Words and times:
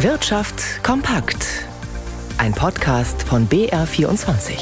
Wirtschaft 0.00 0.84
kompakt. 0.84 1.64
Ein 2.36 2.52
Podcast 2.52 3.22
von 3.22 3.48
BR24. 3.48 4.58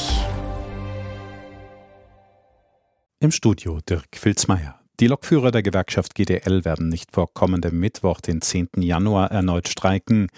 Im 3.18 3.32
Studio 3.32 3.80
Dirk 3.80 4.06
Filzmeier. 4.14 4.83
Die 5.04 5.08
Lokführer 5.08 5.50
der 5.50 5.62
Gewerkschaft 5.62 6.14
GDL 6.14 6.64
werden 6.64 6.88
nicht 6.88 7.12
vor 7.12 7.34
kommendem 7.34 7.78
Mittwoch, 7.78 8.22
den 8.22 8.40
10. 8.40 8.70
Januar, 8.78 9.30
erneut 9.30 9.68
streiken. 9.68 10.28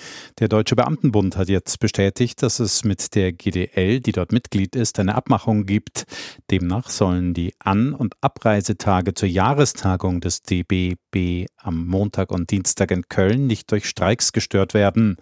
Der 0.41 0.49
Deutsche 0.49 0.75
Beamtenbund 0.75 1.37
hat 1.37 1.49
jetzt 1.49 1.79
bestätigt, 1.79 2.43
dass 2.43 2.59
es 2.59 2.83
mit 2.83 3.15
der 3.15 3.33
GDL, 3.33 4.01
die 4.01 4.11
dort 4.11 4.33
Mitglied 4.33 4.75
ist, 4.75 4.99
eine 4.99 5.15
Abmachung 5.15 5.67
gibt. 5.67 6.07
Demnach 6.51 6.91
sollen 6.91 7.33
die 7.33 7.55
An- 7.61 7.95
und 7.95 8.17
Abreisetage 8.21 9.15
zur 9.15 9.29
Jahrestagung 9.29 10.21
des 10.21 10.43
DBB 10.43 11.47
am 11.59 11.87
Montag 11.87 12.33
und 12.33 12.51
Dienstag 12.51 12.91
in 12.91 13.09
Köln 13.09 13.47
nicht 13.47 13.71
durch 13.71 13.89
Streiks 13.89 14.33
gestört 14.33 14.75
werden. 14.75 15.17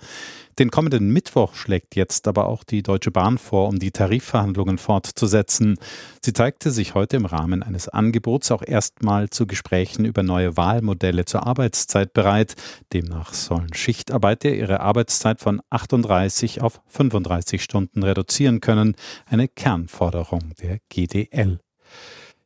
Den 0.58 0.70
kommenden 0.70 1.12
Mittwoch 1.12 1.54
schlägt 1.54 1.96
jetzt 1.96 2.28
aber 2.28 2.46
auch 2.46 2.62
die 2.62 2.82
Deutsche 2.82 3.10
Bahn 3.10 3.38
vor, 3.38 3.68
um 3.68 3.78
die 3.78 3.90
Tarifverhandlungen 3.90 4.78
fortzusetzen. 4.78 5.78
Sie 6.24 6.32
zeigte 6.32 6.70
sich 6.70 6.94
heute 6.94 7.16
im 7.16 7.26
Rahmen 7.26 7.62
eines 7.62 7.88
Angebots 7.88 8.52
auch 8.52 8.62
erstmal 8.64 9.30
zu 9.30 9.46
Gesprächen 9.46 10.04
über 10.04 10.22
neue 10.22 10.56
Wahlmodelle 10.56 11.24
zur 11.24 11.46
Arbeitszeit 11.46 12.12
bereit. 12.12 12.54
Demnach 12.92 13.34
sollen 13.34 13.74
Schichtarbeiter 13.74 14.50
ihre 14.50 14.80
Arbeitszeit 14.80 15.40
von 15.40 15.60
38 15.70 16.62
auf 16.62 16.80
35 16.86 17.62
Stunden 17.62 18.04
reduzieren 18.04 18.60
können, 18.60 18.94
eine 19.26 19.48
Kernforderung 19.48 20.54
der 20.60 20.78
GDL. 20.88 21.58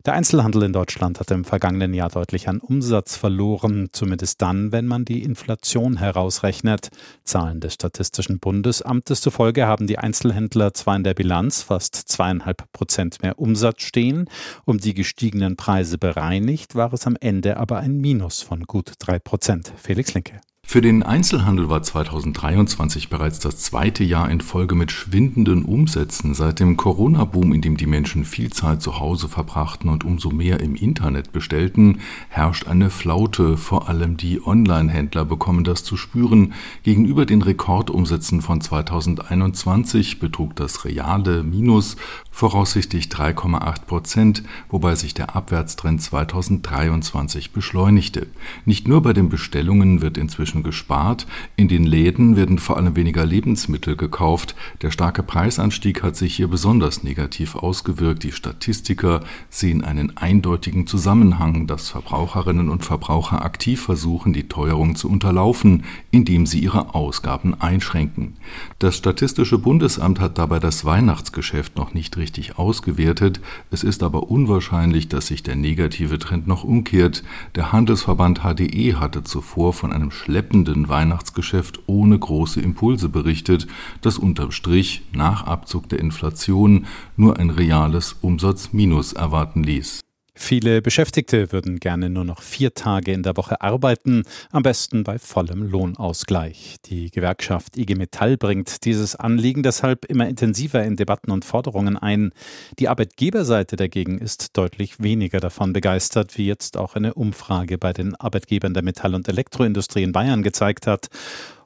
Der 0.09 0.15
Einzelhandel 0.15 0.63
in 0.63 0.73
Deutschland 0.73 1.21
hat 1.21 1.31
im 1.33 1.45
vergangenen 1.45 1.93
Jahr 1.93 2.09
deutlich 2.09 2.49
an 2.49 2.61
Umsatz 2.61 3.15
verloren, 3.15 3.91
zumindest 3.93 4.41
dann, 4.41 4.73
wenn 4.73 4.87
man 4.87 5.05
die 5.05 5.23
Inflation 5.23 5.99
herausrechnet. 5.99 6.89
Zahlen 7.25 7.61
des 7.61 7.75
Statistischen 7.75 8.39
Bundesamtes 8.39 9.21
zufolge 9.21 9.67
haben 9.67 9.87
die 9.87 9.99
Einzelhändler 9.99 10.73
zwar 10.73 10.97
in 10.97 11.05
der 11.05 11.13
Bilanz 11.13 11.61
fast 11.61 11.95
zweieinhalb 11.95 12.73
Prozent 12.73 13.23
mehr 13.23 13.39
Umsatz 13.39 13.83
stehen, 13.83 14.31
um 14.65 14.79
die 14.79 14.95
gestiegenen 14.95 15.57
Preise 15.57 15.99
bereinigt, 15.99 16.75
war 16.75 16.91
es 16.95 17.07
am 17.07 17.19
Ende 17.21 17.59
aber 17.59 17.77
ein 17.77 17.99
Minus 17.99 18.41
von 18.41 18.63
gut 18.63 18.93
drei 18.99 19.19
Prozent. 19.19 19.75
Felix 19.77 20.15
Linke. 20.15 20.41
Für 20.71 20.83
den 20.83 21.03
Einzelhandel 21.03 21.71
war 21.71 21.83
2023 21.83 23.09
bereits 23.09 23.39
das 23.39 23.57
zweite 23.57 24.05
Jahr 24.05 24.31
in 24.31 24.43
Folge 24.43 24.75
mit 24.75 24.93
schwindenden 24.93 25.65
Umsätzen. 25.65 26.35
Seit 26.35 26.61
dem 26.61 26.77
Corona-Boom, 26.77 27.55
in 27.55 27.63
dem 27.63 27.79
die 27.79 27.87
Menschen 27.87 28.27
viel 28.27 28.53
Zeit 28.53 28.83
zu 28.83 29.01
Hause 29.01 29.31
verbrachten 29.31 29.89
und 29.89 30.05
umso 30.05 30.29
mehr 30.29 30.61
im 30.61 30.75
Internet 30.75 31.33
bestellten, 31.33 32.01
herrscht 32.29 32.67
eine 32.67 32.91
Flaute. 32.91 33.57
Vor 33.57 33.89
allem 33.89 34.19
die 34.19 34.47
Online-Händler 34.47 35.25
bekommen 35.25 35.65
das 35.65 35.85
zu 35.85 35.97
spüren. 35.97 36.53
Gegenüber 36.83 37.25
den 37.25 37.41
Rekordumsätzen 37.41 38.43
von 38.43 38.61
2021 38.61 40.21
betrug 40.21 40.55
das 40.55 40.85
reale 40.85 41.45
Minus 41.45 41.97
voraussichtlich 42.31 43.07
3,8 43.07 43.87
Prozent, 43.87 44.43
wobei 44.69 44.97
sich 44.97 45.15
der 45.15 45.35
Abwärtstrend 45.35 46.03
2023 46.03 47.53
beschleunigte. 47.53 48.27
Nicht 48.67 48.87
nur 48.87 49.01
bei 49.01 49.15
den 49.15 49.31
Bestellungen 49.31 50.03
wird 50.03 50.19
inzwischen 50.19 50.58
gespart, 50.63 51.27
in 51.57 51.69
den 51.69 51.85
Läden 51.85 52.37
werden 52.37 52.59
vor 52.59 52.77
allem 52.77 52.97
weniger 52.97 53.25
Lebensmittel 53.25 53.97
gekauft. 53.97 54.55
Der 54.83 54.91
starke 54.91 55.23
Preisanstieg 55.23 56.03
hat 56.03 56.17
sich 56.17 56.35
hier 56.35 56.49
besonders 56.49 57.03
negativ 57.03 57.57
ausgewirkt. 57.57 58.23
Die 58.23 58.33
Statistiker 58.33 59.21
sehen 59.51 59.85
einen 59.85 60.17
eindeutigen 60.17 60.87
Zusammenhang, 60.87 61.67
dass 61.67 61.89
Verbraucherinnen 61.89 62.69
und 62.69 62.85
Verbraucher 62.85 63.45
aktiv 63.45 63.83
versuchen, 63.83 64.33
die 64.33 64.49
Teuerung 64.49 64.97
zu 64.97 65.09
unterlaufen, 65.09 65.85
indem 66.11 66.47
sie 66.47 66.61
ihre 66.61 66.95
Ausgaben 66.95 67.55
einschränken. 67.61 68.37
Das 68.79 68.97
Statistische 68.97 69.59
Bundesamt 69.59 70.21
hat 70.21 70.39
dabei 70.39 70.59
das 70.59 70.85
Weihnachtsgeschäft 70.85 71.77
noch 71.77 71.95
nicht 71.95 72.17
richtig 72.17 72.59
ausgewertet. 72.59 73.41
Es 73.71 73.85
ist 73.85 74.03
aber 74.03 74.31
unwahrscheinlich, 74.31 75.09
dass 75.09 75.29
sich 75.29 75.43
der 75.43 75.57
negative 75.57 76.19
Trend 76.19 76.47
noch 76.47 76.65
umkehrt. 76.65 77.23
Der 77.55 77.73
Handelsverband 77.73 78.41
HDE 78.41 78.97
hatte 78.97 79.25
zuvor 79.25 79.73
von 79.73 79.93
einem 79.93 80.11
schleppenden 80.49 80.89
Weihnachtsgeschäft 80.89 81.81
ohne 81.87 82.19
große 82.19 82.61
Impulse 82.61 83.11
berichtet, 83.11 83.67
das 84.01 84.17
unterm 84.17 84.51
Strich 84.51 85.03
nach 85.13 85.47
Abzug 85.47 85.91
der 85.91 85.99
Inflation 85.99 86.87
nur 87.17 87.39
ein 87.39 87.51
reales 87.51 88.17
Umsatzminus 88.23 89.13
erwarten 89.13 89.63
ließ. 89.63 90.01
Viele 90.41 90.81
Beschäftigte 90.81 91.51
würden 91.53 91.81
gerne 91.81 92.09
nur 92.09 92.25
noch 92.25 92.43
vier 92.43 92.73
Tage 92.73 93.13
in 93.13 93.25
der 93.25 93.37
Woche 93.37 93.61
arbeiten, 93.61 94.23
am 94.53 94.63
besten 94.63 95.03
bei 95.03 95.19
vollem 95.19 95.63
Lohnausgleich. 95.63 96.77
Die 96.87 97.11
Gewerkschaft 97.11 97.77
IG 97.77 97.97
Metall 97.97 98.37
bringt 98.37 98.85
dieses 98.85 99.17
Anliegen 99.17 99.65
deshalb 99.65 100.05
immer 100.07 100.29
intensiver 100.29 100.83
in 100.85 100.97
Debatten 100.97 101.33
und 101.33 101.45
Forderungen 101.45 101.99
ein. 101.99 102.31
Die 102.79 102.89
Arbeitgeberseite 102.89 103.75
dagegen 103.75 104.19
ist 104.19 104.57
deutlich 104.57 105.03
weniger 105.03 105.41
davon 105.41 105.73
begeistert, 105.73 106.39
wie 106.39 106.47
jetzt 106.47 106.77
auch 106.77 106.95
eine 106.95 107.15
Umfrage 107.15 107.77
bei 107.77 107.93
den 107.93 108.15
Arbeitgebern 108.15 108.73
der 108.73 108.85
Metall- 108.85 109.17
und 109.17 109.29
Elektroindustrie 109.29 110.05
in 110.05 110.13
Bayern 110.13 110.45
gezeigt 110.45 110.87
hat 110.87 111.09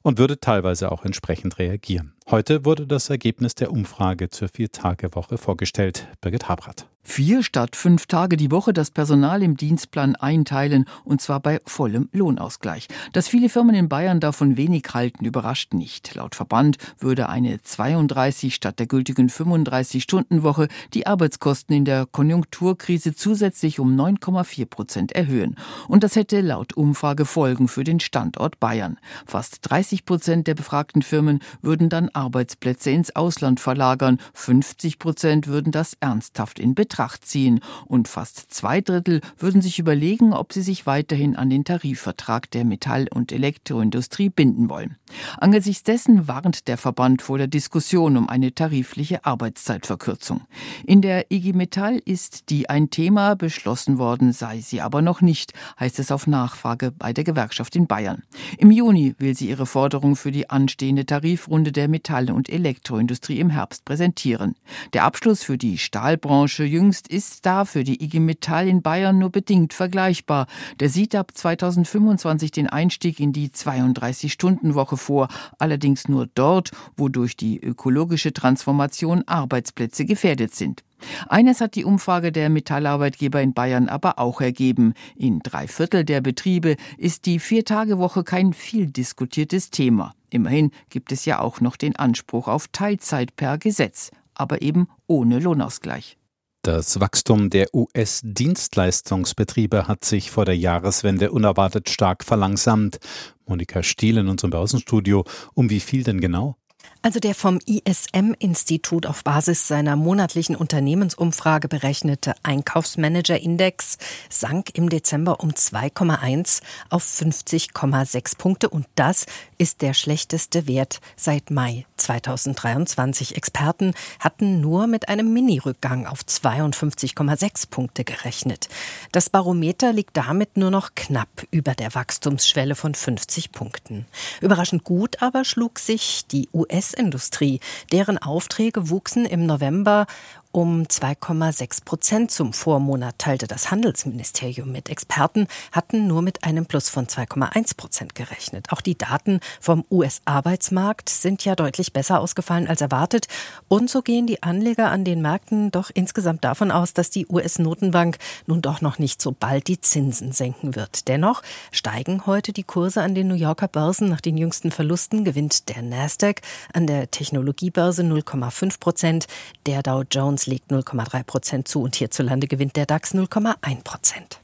und 0.01 0.19
würde 0.19 0.41
teilweise 0.41 0.91
auch 0.91 1.05
entsprechend 1.05 1.59
reagieren. 1.59 2.15
Heute 2.31 2.65
wurde 2.65 2.87
das 2.87 3.11
Ergebnis 3.11 3.55
der 3.55 3.73
Umfrage 3.73 4.31
zur 4.31 4.49
Viertagewoche 4.49 5.39
vorgestellt. 5.39 6.09
Birgit 6.21 6.49
Habrath. 6.49 6.87
Vier 7.05 7.43
statt 7.43 7.75
fünf 7.75 8.07
Tage 8.07 8.37
die 8.37 8.53
Woche 8.53 8.73
das 8.73 8.93
Personal 8.93 9.43
im 9.43 9.57
Dienstplan 9.57 10.15
einteilen 10.15 10.85
und 11.05 11.21
zwar 11.21 11.41
bei 11.41 11.61
vollem 11.67 12.09
Lohnausgleich. 12.13 12.87
Dass 13.13 13.27
viele 13.27 13.49
Firmen 13.49 13.75
in 13.75 13.89
Bayern 13.89 14.21
davon 14.21 14.57
wenig 14.57 14.85
halten, 14.95 15.25
überrascht 15.25 15.75
nicht. 15.75 16.15
Laut 16.15 16.37
Verband 16.37 16.79
würde 17.01 17.29
eine 17.29 17.61
32 17.61 18.55
statt 18.55 18.79
der 18.79 18.87
gültigen 18.87 19.29
35-Stunden-Woche 19.29 20.69
die 20.95 21.09
Arbeitskosten 21.09 21.75
in 21.75 21.85
der 21.85 22.07
Konjunkturkrise 22.07 23.15
zusätzlich 23.17 23.81
um 23.81 23.97
9,4 23.97 24.67
Prozent 24.67 25.13
erhöhen. 25.13 25.57
Und 25.89 26.05
das 26.05 26.15
hätte 26.15 26.41
laut 26.41 26.73
Umfrage 26.77 27.25
Folgen 27.25 27.67
für 27.67 27.83
den 27.83 27.99
Standort 27.99 28.61
Bayern. 28.61 28.97
Fast 29.27 29.59
30 29.63 30.05
Prozent 30.05 30.47
der 30.47 30.55
befragten 30.55 31.03
Firmen 31.03 31.41
würden 31.63 31.89
dann 31.89 32.11
Arbeitsplätze 32.15 32.91
ins 32.91 33.17
Ausland 33.17 33.61
verlagern. 33.61 34.19
50 34.35 34.99
Prozent 34.99 35.47
würden 35.47 35.73
das 35.73 35.95
ernsthaft 36.01 36.59
in 36.59 36.75
Betracht 36.75 37.25
ziehen. 37.25 37.61
Und 37.87 38.09
fast 38.09 38.53
zwei 38.53 38.81
Drittel 38.81 39.21
würden 39.39 39.63
sich 39.63 39.79
überlegen, 39.79 40.33
ob 40.33 40.53
sie 40.53 40.63
sich 40.63 40.87
weiterhin 40.87 41.37
an 41.37 41.51
den 41.51 41.65
Tarifvertrag 41.65 42.51
der 42.51 42.65
Metall- 42.65 43.09
und 43.13 43.33
Elektroindustrie 43.33 44.29
binden 44.29 44.69
wollen. 44.69 44.97
Angesichts 45.39 45.83
dessen 45.83 46.29
warnt 46.29 46.69
der 46.69 46.77
Verband 46.77 47.23
vor 47.23 47.39
der 47.39 47.47
Diskussion 47.49 48.17
um 48.17 48.29
eine 48.29 48.55
tarifliche 48.55 49.25
Arbeitszeitverkürzung. 49.25 50.43
In 50.85 51.01
der 51.01 51.31
IG 51.33 51.55
Metall 51.55 52.01
ist 52.05 52.51
die 52.51 52.69
ein 52.69 52.91
Thema, 52.91 53.37
beschlossen 53.37 53.99
worden 53.99 54.33
sei 54.33 54.61
sie 54.61 54.83
aber 54.83 55.03
noch 55.03 55.23
nicht, 55.23 55.55
heißt 55.81 55.99
es 55.99 56.13
auf 56.13 56.27
Nachfrage 56.27 56.93
bei 56.93 57.13
der 57.13 57.25
Gewerkschaft 57.25 57.75
in 57.75 57.87
Bayern. 57.87 58.23
Im 58.59 58.71
Juni 58.71 59.15
will 59.19 59.35
sie 59.35 59.49
ihre 59.49 59.67
Forderung 59.67 60.15
für 60.15 60.31
die 60.31 60.51
anstehende 60.51 61.07
Tarifrunde 61.07 61.73
der 61.73 61.89
Metall- 61.89 62.02
und 62.11 62.49
Elektroindustrie 62.49 63.39
im 63.39 63.51
Herbst 63.51 63.85
präsentieren. 63.85 64.55
Der 64.93 65.05
Abschluss 65.05 65.43
für 65.43 65.57
die 65.57 65.79
Stahlbranche 65.79 66.65
jüngst 66.65 67.09
ist 67.09 67.47
da 67.47 67.65
für 67.65 67.85
die 67.85 68.03
IG 68.03 68.21
Metall 68.21 68.69
in 68.69 68.83
Bayern 68.83 69.19
nur 69.19 69.31
bedingt 69.31 69.73
vergleichbar. 69.73 70.47
Der 70.81 70.89
sieht 70.89 71.15
ab 71.15 71.33
2025 71.35 72.51
den 72.51 72.69
Einstieg 72.69 73.21
in 73.21 73.33
die 73.33 73.49
32-Stunden-Woche 73.49 74.97
vor, 74.97 75.29
allerdings 75.59 76.09
nur 76.09 76.29
dort, 76.35 76.71
wo 76.97 77.09
durch 77.09 77.37
die 77.37 77.59
ökologische 77.61 78.33
Transformation 78.33 79.23
Arbeitsplätze 79.27 80.05
gefährdet 80.05 80.55
sind. 80.55 80.83
Eines 81.29 81.61
hat 81.61 81.75
die 81.75 81.85
Umfrage 81.85 82.33
der 82.33 82.49
Metallarbeitgeber 82.49 83.41
in 83.41 83.55
Bayern 83.55 83.89
aber 83.89 84.19
auch 84.19 84.41
ergeben. 84.41 84.95
In 85.17 85.41
drei 85.41 85.69
Viertel 85.69 86.05
der 86.05 86.21
Betriebe 86.21 86.77
ist 86.99 87.27
die 87.27 87.39
Viertagewoche 87.39 88.25
kein 88.25 88.53
viel 88.53 88.87
diskutiertes 88.87 89.71
Thema. 89.71 90.15
Immerhin 90.31 90.71
gibt 90.89 91.13
es 91.13 91.25
ja 91.25 91.41
auch 91.41 91.61
noch 91.61 91.77
den 91.77 91.97
Anspruch 91.97 92.49
auf 92.49 92.69
Teilzeit 92.69 93.37
per 93.37 93.59
Gesetz, 93.59 94.11
aber 94.35 94.63
eben 94.63 94.89
ohne 95.07 95.39
Lohnausgleich. 95.39 96.17
Das 96.65 97.01
Wachstum 97.01 97.51
der 97.51 97.75
US-Dienstleistungsbetriebe 97.75 99.89
hat 99.89 100.05
sich 100.05 100.31
vor 100.31 100.45
der 100.45 100.57
Jahreswende 100.57 101.33
unerwartet 101.33 101.91
stark 101.91 102.23
verlangsamt. 102.23 103.01
Monika 103.47 103.83
Stiel 103.83 104.19
in 104.19 104.29
unserem 104.29 104.53
Börsenstudio. 104.53 105.25
Um 105.55 105.71
wie 105.71 105.81
viel 105.81 106.05
denn 106.05 106.21
genau? 106.21 106.57
Also 107.05 107.19
der 107.19 107.35
vom 107.35 107.59
ISM-Institut 107.67 109.07
auf 109.07 109.25
Basis 109.25 109.67
seiner 109.67 109.97
monatlichen 109.97 110.55
Unternehmensumfrage 110.55 111.67
berechnete 111.67 112.35
Einkaufsmanager-Index 112.45 113.99
sank 114.31 114.71
im 114.75 114.89
Dezember 114.89 115.41
um 115.41 115.51
2,1 115.51 116.63
auf 116.91 117.05
50,6 117.05 118.39
Punkte. 118.39 118.69
Und 118.69 118.87
das 118.95 119.27
ist 119.59 119.83
der 119.83 119.95
schlechteste 119.95 120.69
Wert 120.69 121.01
seit 121.17 121.51
Mai 121.51 121.87
2023. 122.03 123.37
Experten 123.37 123.95
hatten 124.21 124.61
nur 124.61 124.87
mit 124.87 125.09
einem 125.09 125.33
Mini-Rückgang 125.33 126.07
auf 126.07 126.21
52,6 126.21 127.71
Punkte 127.71 128.05
gerechnet. 128.05 128.69
Das 129.13 129.31
Barometer 129.31 129.93
liegt 129.93 130.17
damit 130.17 130.57
nur 130.57 130.71
noch 130.71 130.95
knapp 130.95 131.47
über 131.51 131.75
der 131.75 131.95
Wachstumsschwelle 131.95 132.75
von 132.75 132.95
50 132.95 133.53
Punkten. 133.53 134.07
Überraschend 134.41 134.85
gut 134.85 135.23
aber 135.23 135.45
schlug 135.45 135.79
sich 135.79 136.27
die 136.27 136.49
US-Industrie. 136.53 137.61
Deren 137.93 138.19
Aufträge 138.19 138.91
wuchsen 138.91 139.25
im 139.25 139.47
November 139.47 140.07
um 140.53 140.83
2,6 140.83 141.85
Prozent 141.85 142.31
zum 142.31 142.53
Vormonat, 142.53 143.19
teilte 143.19 143.47
das 143.47 143.71
Handelsministerium 143.71 144.71
mit. 144.71 144.91
Experten 144.91 145.49
hatten 145.73 146.07
nur 146.07 146.21
mit 146.21 146.45
einem 146.45 146.67
Plus 146.67 146.91
von 146.91 147.07
2,1 147.07 147.77
Prozent 147.77 148.15
gerechnet. 148.15 148.67
Auch 148.71 148.83
die 148.83 148.97
Daten 148.97 149.41
vom 149.61 149.85
US-Arbeitsmarkt 149.91 151.09
sind 151.09 151.45
ja 151.47 151.57
deutlich 151.57 151.95
besser 151.95 152.21
ausgefallen 152.21 152.69
als 152.69 152.83
erwartet. 152.83 153.29
Und 153.69 153.89
so 153.89 154.03
gehen 154.03 154.27
die 154.27 154.43
Anleger 154.43 154.91
an 154.91 155.05
den 155.05 155.23
Märkten 155.23 155.71
doch 155.71 155.91
insgesamt 155.93 156.45
davon 156.45 156.71
aus, 156.71 156.93
dass 156.93 157.09
die 157.09 157.27
US-Notenbank 157.27 158.19
nun 158.47 158.61
doch 158.61 158.83
noch 158.83 158.99
nicht 158.99 159.23
so 159.23 159.33
bald 159.33 159.69
die 159.69 159.81
Zinsen 159.81 160.33
senken 160.33 160.77
wird. 160.77 161.09
Dennoch 161.09 161.43
steigen 161.71 162.27
heute 162.27 162.53
die 162.53 162.63
Kurse 162.63 163.01
an 163.01 163.15
den 163.15 163.29
New 163.29 163.35
Yorker 163.35 163.69
Börsen. 163.69 164.11
Nach 164.11 164.21
den 164.21 164.37
jüngsten 164.37 164.71
Verlusten 164.71 165.25
gewinnt 165.25 165.71
der 165.71 165.81
Nasdaq 165.81 166.43
an 166.75 166.87
der 166.87 167.11
Technologiebörse 167.11 168.03
0,5 168.03 168.79
Prozent, 168.79 169.27
der 169.65 169.83
Dow 169.83 170.05
Jones 170.11 170.42
legt 170.47 170.71
0,3 170.71 171.25
Prozent 171.25 171.69
zu 171.69 171.83
und 171.83 171.97
hierzulande 171.97 172.47
gewinnt 172.47 172.77
der 172.77 172.87
DAX 172.87 173.15
0,1 173.15 173.83
Prozent. 173.83 174.42